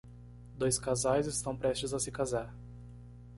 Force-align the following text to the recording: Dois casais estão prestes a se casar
Dois 0.57 0.79
casais 0.79 1.27
estão 1.27 1.55
prestes 1.55 1.93
a 1.93 1.99
se 1.99 2.11
casar 2.11 2.51